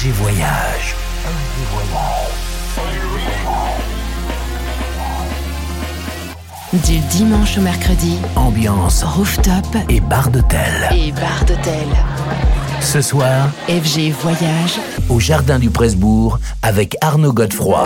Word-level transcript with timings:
FG 0.00 0.12
Voyage. 0.12 0.94
Du 6.72 6.98
dimanche 7.10 7.58
au 7.58 7.60
mercredi, 7.60 8.16
Ambiance 8.34 9.04
rooftop 9.04 9.66
et 9.90 10.00
bar 10.00 10.30
d'hôtel. 10.30 10.88
et 10.90 11.12
bar 11.12 11.44
d'hôtel. 11.46 11.86
Ce 12.80 13.02
soir, 13.02 13.50
FG 13.68 14.10
Voyage, 14.22 14.80
au 15.10 15.20
Jardin 15.20 15.58
du 15.58 15.68
Presbourg 15.68 16.38
avec 16.62 16.96
Arnaud 17.02 17.34
Godefroy. 17.34 17.84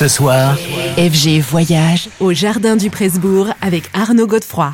Ce 0.00 0.08
soir, 0.08 0.56
FG 0.96 1.40
Voyage 1.42 2.08
au 2.20 2.32
Jardin 2.32 2.74
du 2.74 2.88
Presbourg 2.88 3.48
avec 3.60 3.90
Arnaud 3.92 4.26
Godefroy. 4.26 4.72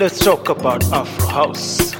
let's 0.00 0.24
talk 0.24 0.48
about 0.48 0.84
Afro 0.92 1.26
House. 1.26 1.92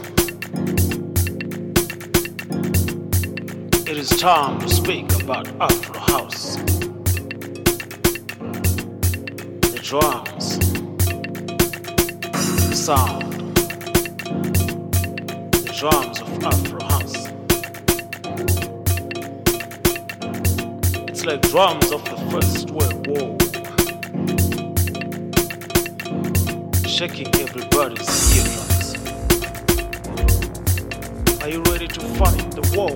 It 3.89 3.97
is 3.97 4.11
time 4.11 4.61
to 4.61 4.69
speak 4.69 5.13
about 5.21 5.49
Afro 5.61 5.99
House. 5.99 6.57
The 9.73 9.81
drums, 9.83 10.59
the 12.69 12.77
sound, 12.77 13.57
the 15.53 15.73
drums 15.77 16.21
of 16.21 16.45
Afro 16.45 16.85
House. 16.85 17.27
It's 21.09 21.25
like 21.25 21.43
drums 21.43 21.91
of 21.91 22.05
the 22.05 22.17
First 22.31 22.71
World 22.71 23.07
War. 23.09 23.48
shaking 26.99 27.29
everybody's 27.37 28.37
eardrums. 28.37 28.95
Are 31.41 31.49
you 31.49 31.63
ready 31.71 31.87
to 31.87 32.01
fight 32.19 32.51
the 32.51 32.63
war 32.75 32.91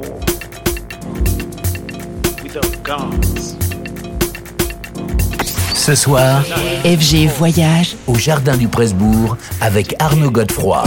without 2.42 2.82
guns? 2.82 3.56
Ce 5.72 5.94
soir, 5.94 6.42
FG 6.84 7.28
voyage 7.38 7.96
au 8.08 8.16
jardin 8.16 8.56
du 8.56 8.66
Presbourg 8.66 9.36
avec 9.60 9.94
Arnaud 10.00 10.32
Godefroy. 10.32 10.82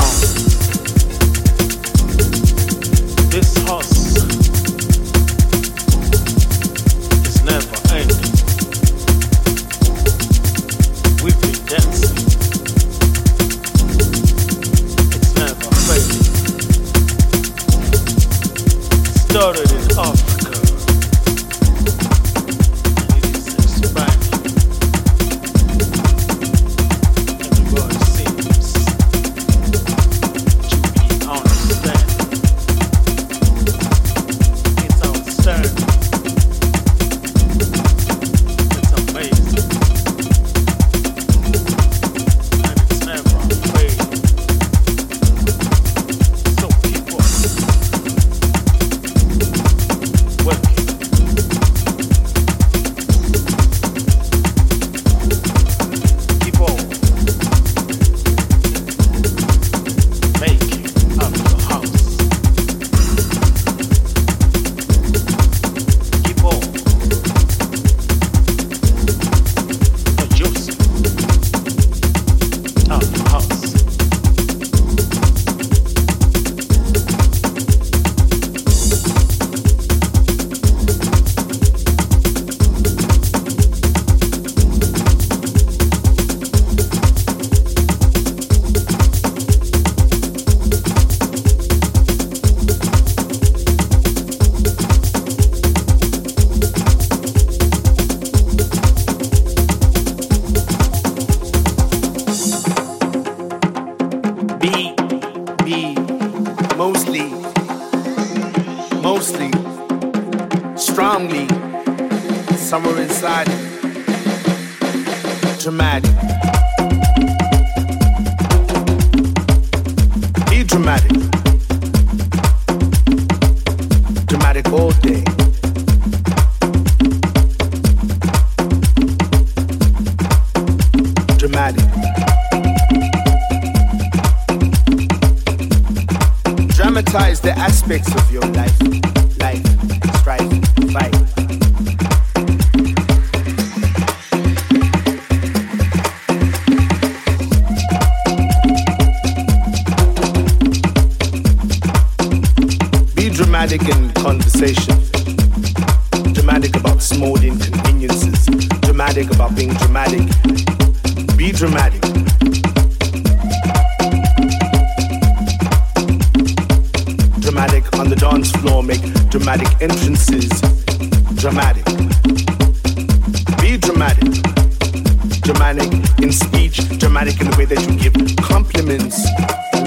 compliments, 178.86 179.26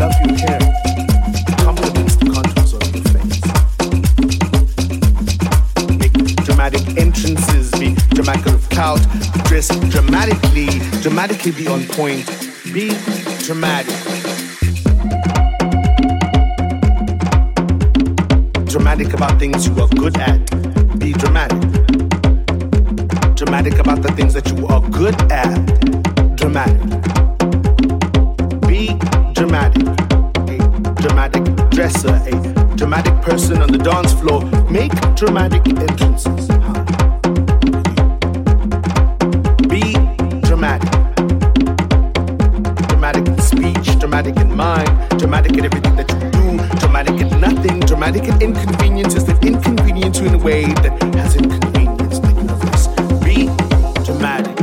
love 0.01 0.13
you 0.25 0.35
care, 0.35 0.59
compliments 1.59 2.17
the 2.17 2.31
contours 2.35 2.73
of 2.75 2.83
your 2.93 3.05
face. 3.15 3.41
Make 5.99 6.15
dramatic 6.45 6.83
entrances, 6.99 7.71
be 7.79 7.95
dramatic 8.15 8.77
out, 8.77 9.01
dress 9.45 9.69
dramatically, 9.91 10.67
dramatically 11.01 11.53
be 11.53 11.69
on 11.69 11.85
point, 11.87 12.27
be 12.73 12.91
dramatic. 13.45 13.95
Dramatic 18.67 19.13
about 19.15 19.39
things 19.39 19.69
you 19.69 19.81
are 19.81 19.89
good 19.89 20.17
at. 20.19 20.48
Dramatic 35.19 35.67
entrances. 35.67 36.47
Be 39.67 39.95
dramatic. 40.47 40.91
Dramatic 42.87 43.27
in 43.27 43.41
speech, 43.41 43.99
dramatic 43.99 44.37
in 44.37 44.55
mind, 44.55 44.89
dramatic 45.19 45.57
in 45.57 45.65
everything 45.65 45.97
that 45.97 46.09
you 46.13 46.31
do, 46.31 46.79
dramatic 46.79 47.21
in 47.21 47.41
nothing, 47.41 47.81
dramatic 47.81 48.29
in 48.29 48.41
inconveniences 48.41 49.25
that 49.25 49.45
inconvenience 49.45 50.21
you 50.21 50.29
in 50.29 50.35
a 50.35 50.39
way 50.39 50.67
that 50.67 51.03
has 51.15 51.35
inconvenienced 51.35 52.23
the 52.23 52.29
universe. 52.29 52.87
Be 53.25 53.47
dramatic. 54.05 54.57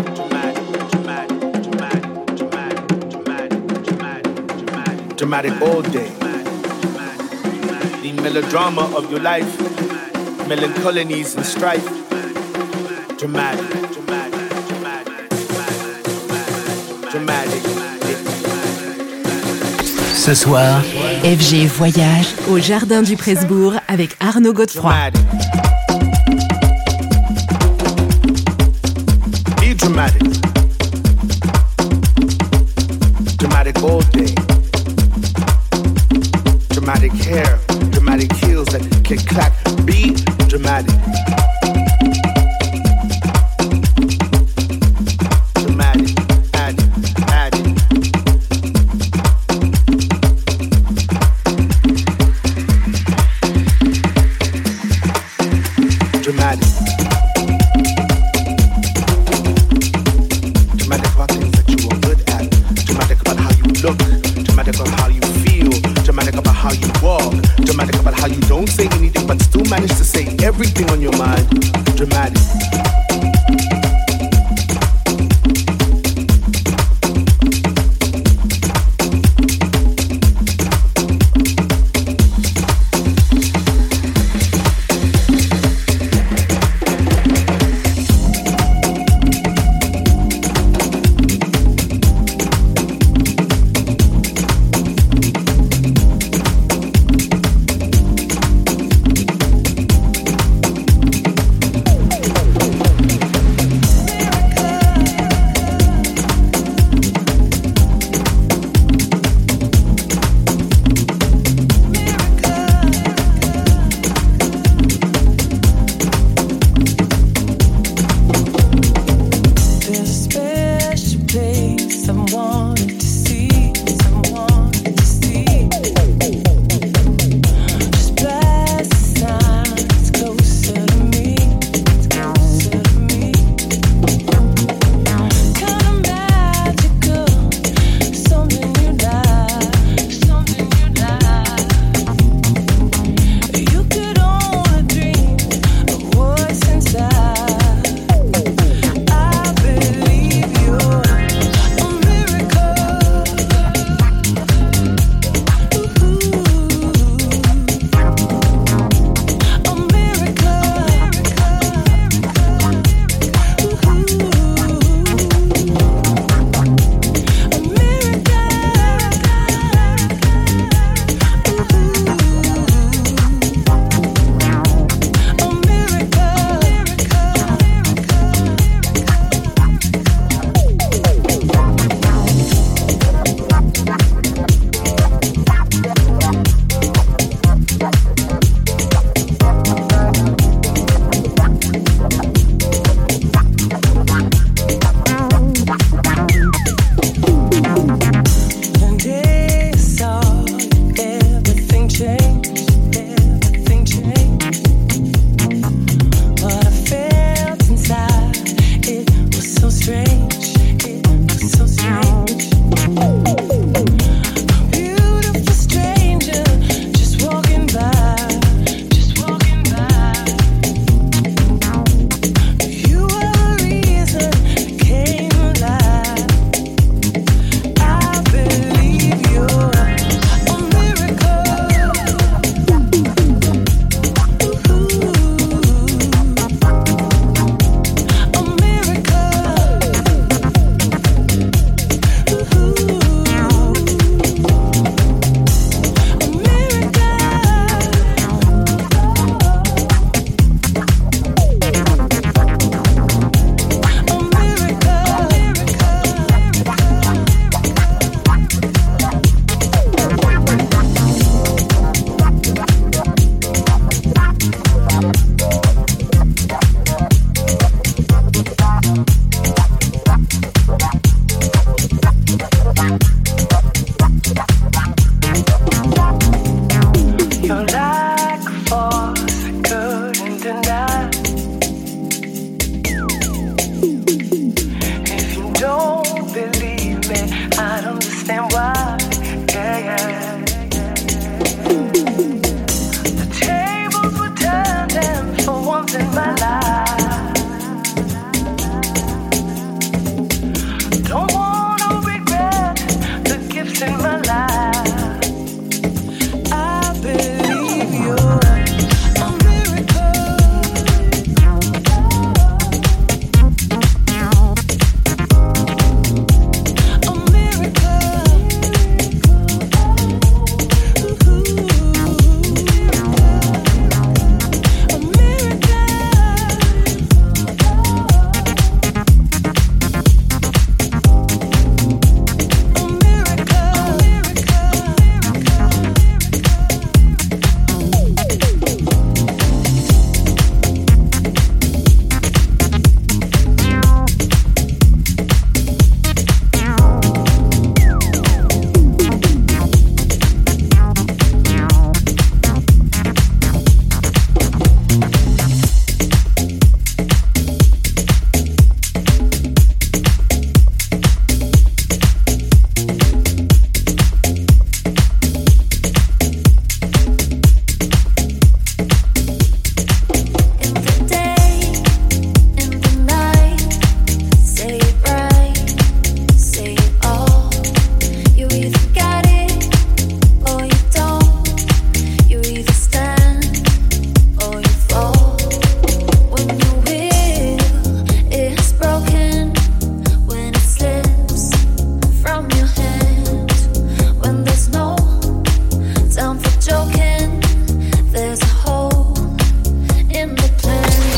Dramatic, 5.18 5.62
all 5.62 5.82
day. 5.82 6.10
The 8.02 8.14
melodrama 8.22 8.84
of 8.96 9.12
your 9.12 9.20
life, 9.20 9.65
melancholies 10.48 11.36
and 11.36 11.46
strife. 11.46 11.86
Dramatic, 13.18 13.66
dramatic, 13.94 14.50
dramatic, 14.68 15.30
dramatic, 17.12 17.64
dramatic. 17.64 18.18
Ce 20.16 20.34
soir, 20.34 20.82
FG 21.24 21.68
Voyage 21.68 22.28
au 22.50 22.60
Jardin 22.60 23.02
du 23.02 23.16
Presbourg 23.16 23.74
avec 23.88 24.16
Arnaud 24.20 24.54
Godefroy. 24.54 24.92
Dramatic. 24.92 25.22
Be 29.62 29.76
dramatic. 29.76 30.22
Dramatic 30.22 30.45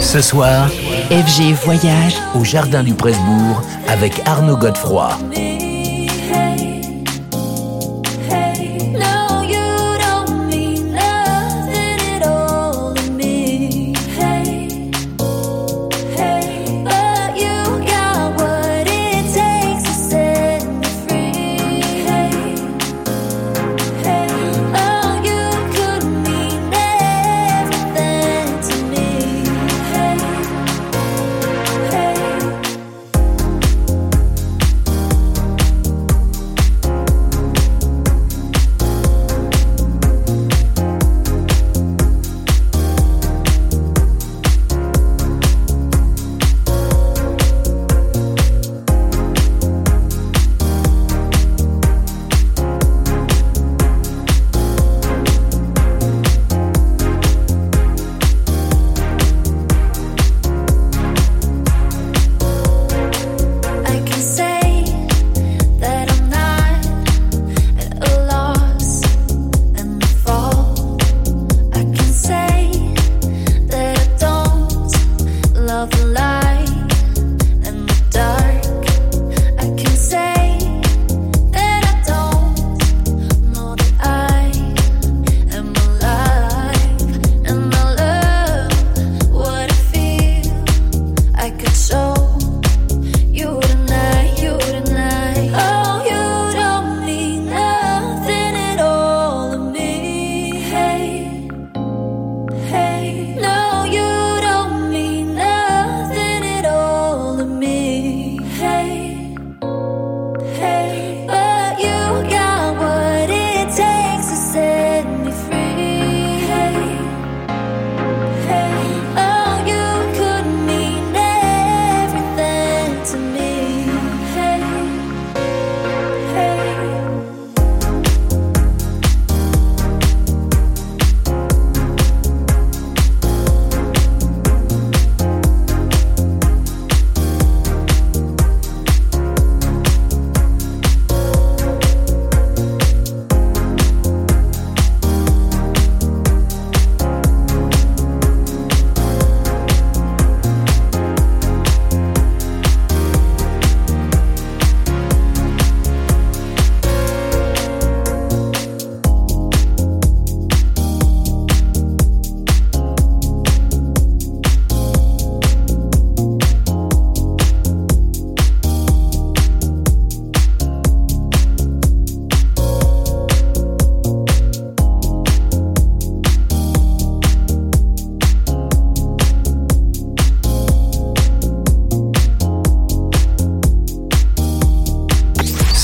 Ce 0.07 0.21
soir, 0.21 0.69
FG 1.09 1.51
Voyage 1.65 2.15
au 2.33 2.45
Jardin 2.45 2.81
du 2.81 2.93
Presbourg 2.93 3.61
avec 3.89 4.13
Arnaud 4.25 4.55
Godefroy. 4.55 5.09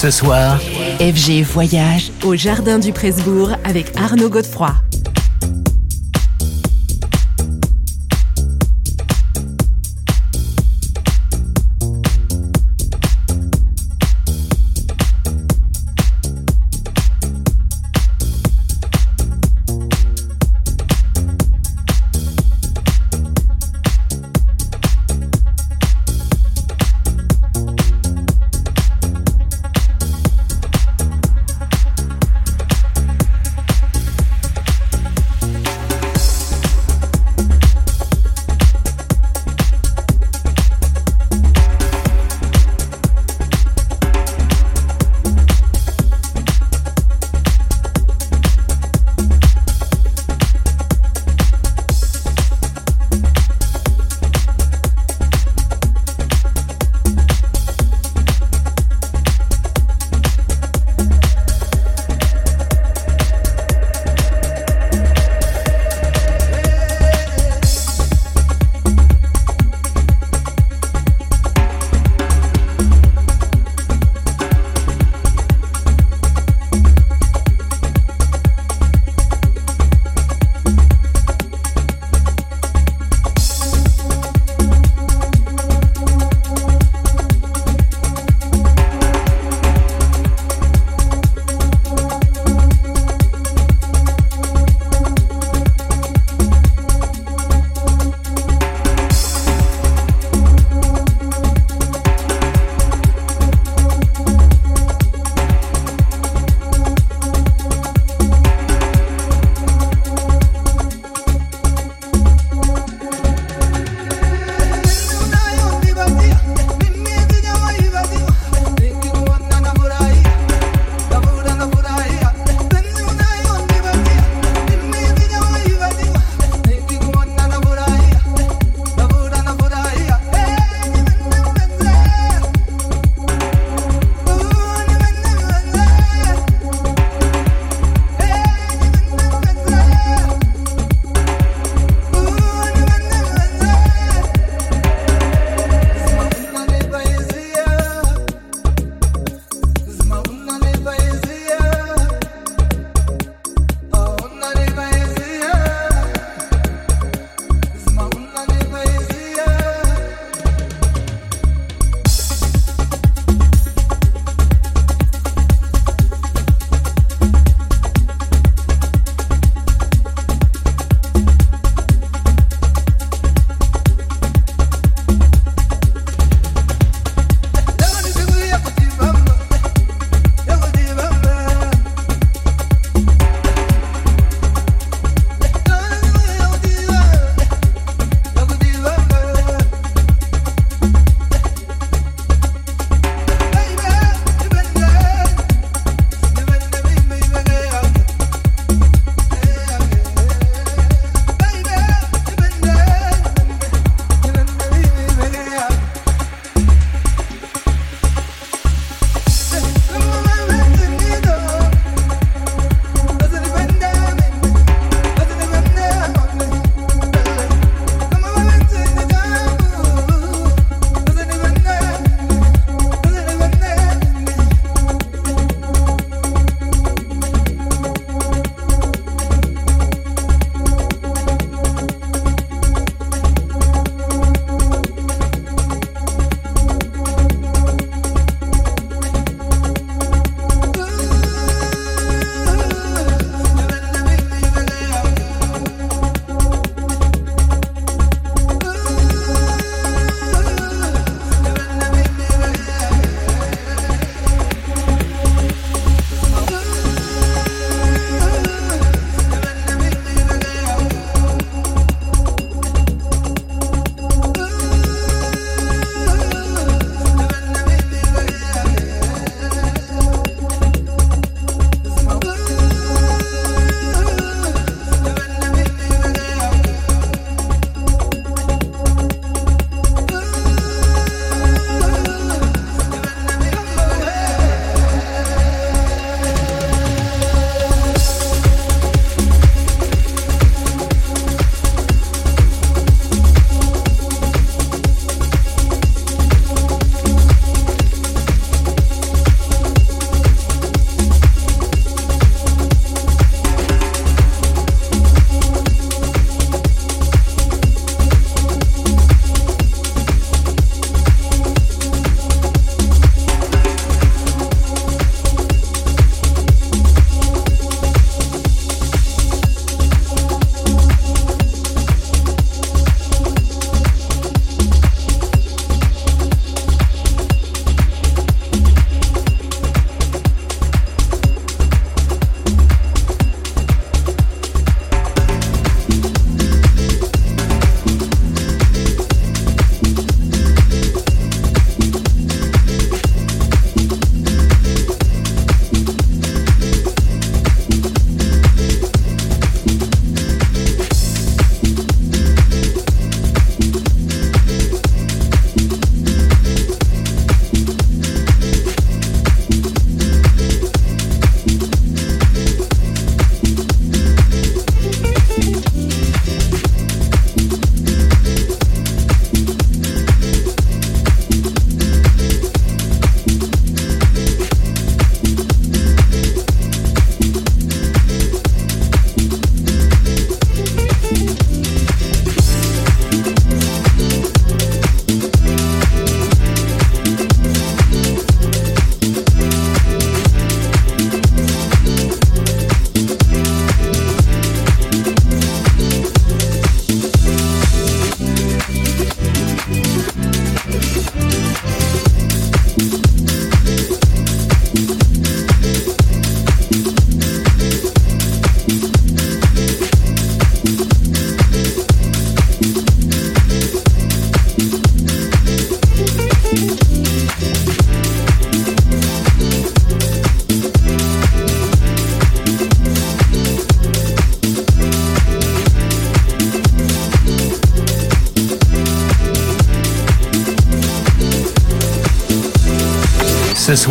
Ce 0.04 0.12
soir, 0.12 0.60
FG 1.00 1.44
Voyage 1.44 2.12
au 2.26 2.36
Jardin 2.36 2.78
du 2.78 2.92
Presbourg 2.92 3.52
avec 3.63 3.96
Arnaud 3.96 4.28
Godefroy. 4.28 4.74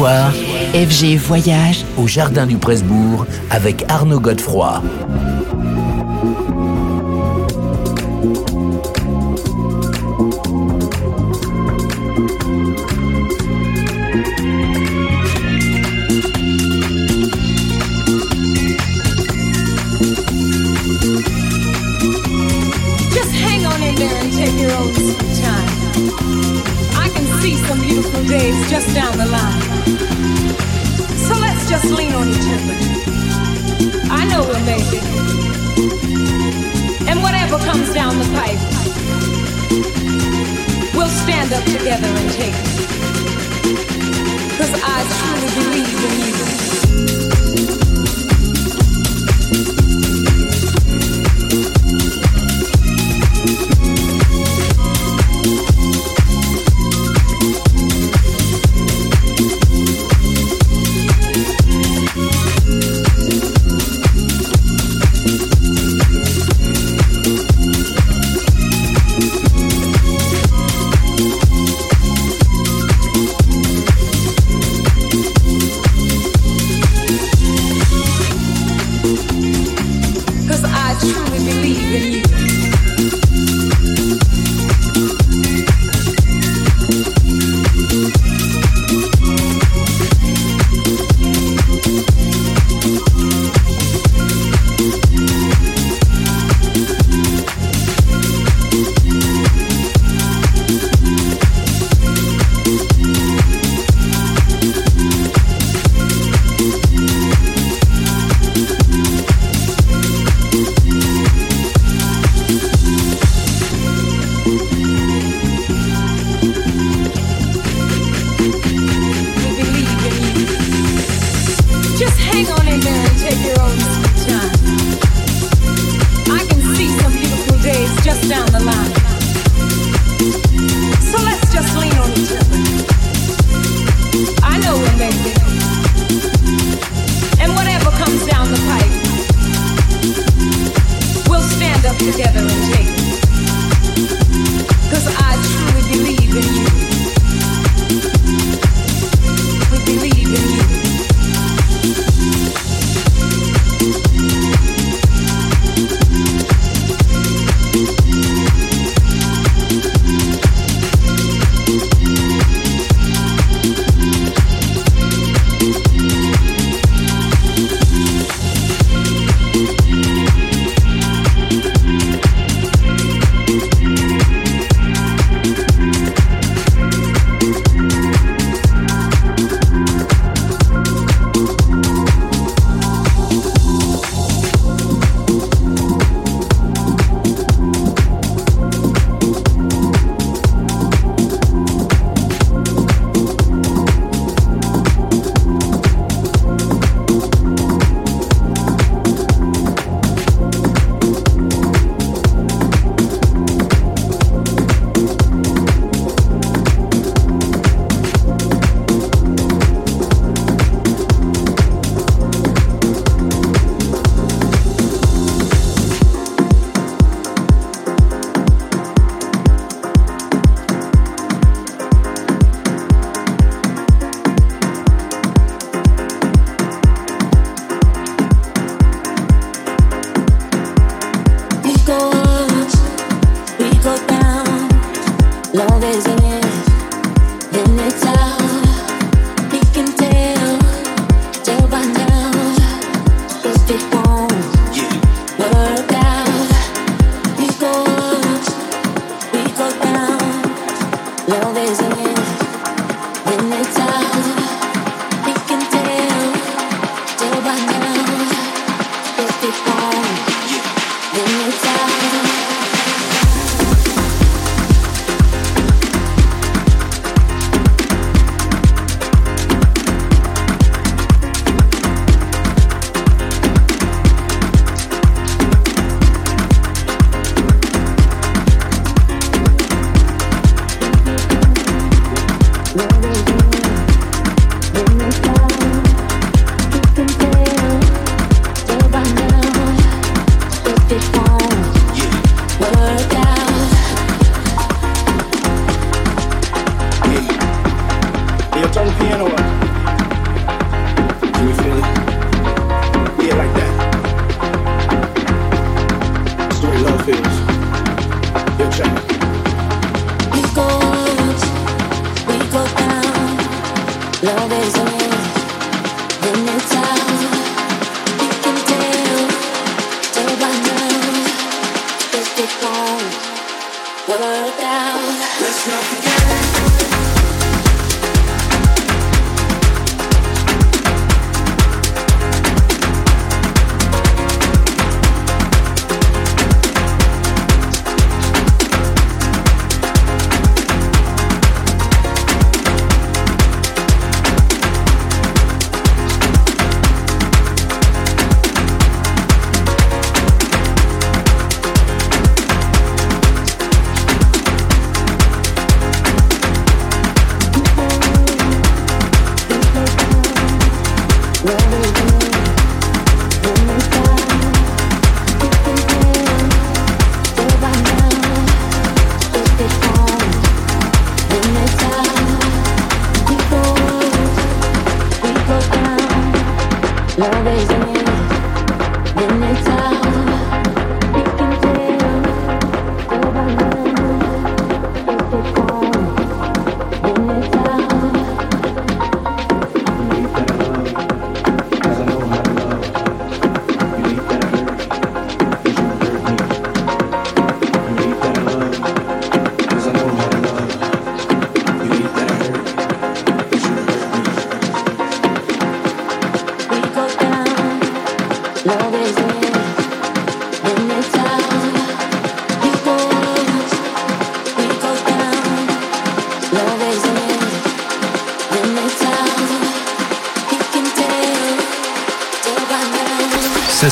FG 0.02 1.16
Voyage 1.16 1.84
au 1.96 2.08
Jardin 2.08 2.46
du 2.46 2.56
Presbourg 2.56 3.24
avec 3.50 3.84
Arnaud 3.88 4.18
Godefroy. 4.18 4.82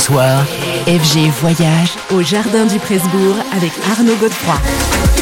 soir. 0.01 0.44
FG 0.86 1.28
Voyage 1.40 1.92
au 2.11 2.22
Jardin 2.22 2.64
du 2.64 2.78
Presbourg 2.78 3.36
avec 3.55 3.72
Arnaud 3.92 4.16
Godefroy. 4.16 5.20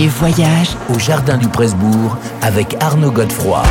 Voyage 0.00 0.74
au 0.88 0.98
Jardin 0.98 1.36
du 1.36 1.48
Presbourg 1.48 2.16
avec 2.40 2.76
Arnaud 2.80 3.10
Godefroy. 3.10 3.62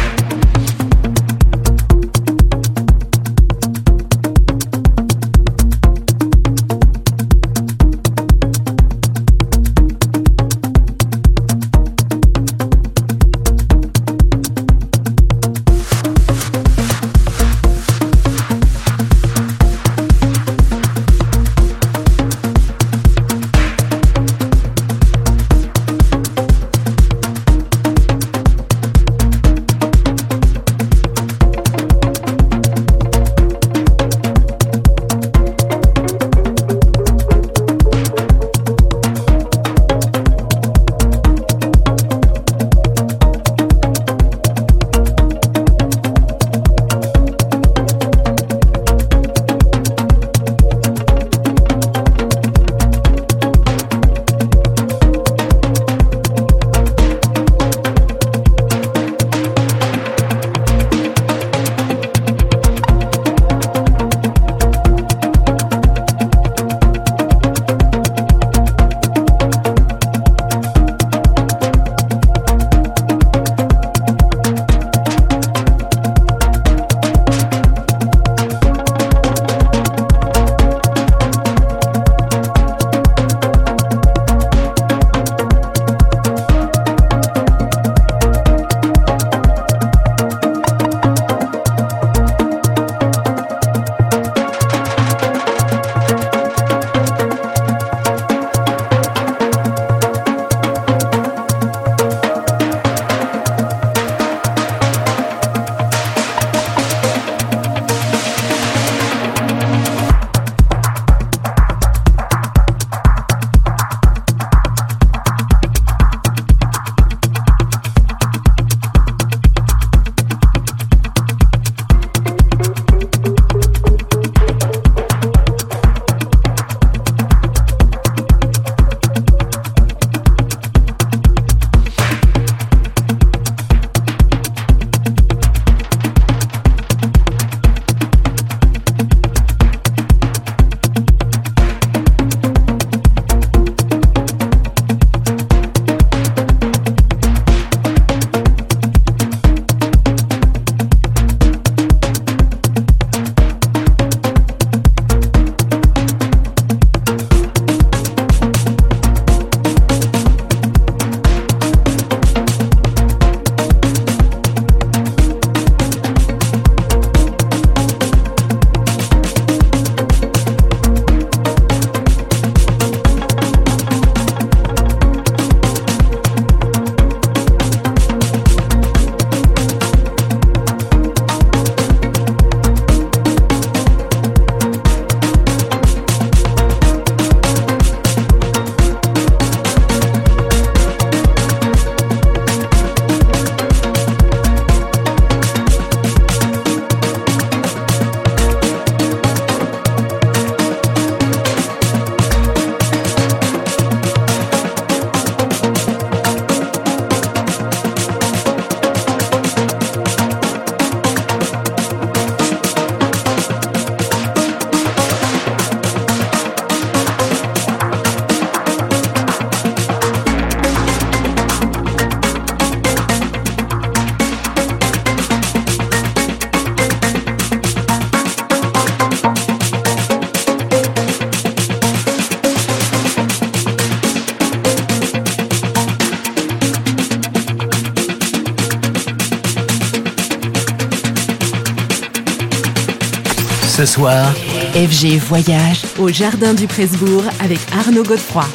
Ce 243.82 243.88
soir, 243.88 244.32
FG 244.76 245.18
Voyage 245.18 245.82
au 245.98 246.10
Jardin 246.10 246.54
du 246.54 246.68
Presbourg 246.68 247.24
avec 247.40 247.58
Arnaud 247.76 248.04
Godefroy. 248.04 248.46